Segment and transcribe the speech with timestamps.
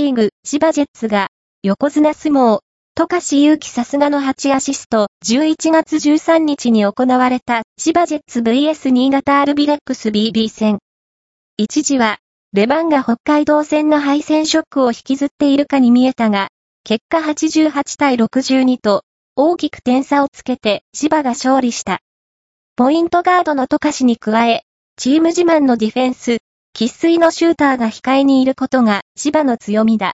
[0.00, 1.28] リーグ、千葉ジェッツが、
[1.62, 2.60] 横綱相撲、
[2.94, 10.78] 富樫勇樹さすがの8アシスト、11月13日に行われた、千葉ジェッツ VS 新潟アルビレックス BB 戦。
[11.58, 12.16] 一時は、
[12.54, 16.48] レバンが北海道戦の敗戦ショックを引きずっているかに見えたが、
[16.82, 19.02] 結果88対62と、
[19.36, 22.00] 大きく点差をつけて千葉が勝利した。
[22.74, 24.62] ポイントガードの富樫に加え、
[24.96, 26.39] チーム自慢のディフェンス、
[26.74, 30.08] 喫水のシューターが控えにいることが千葉の強みだ。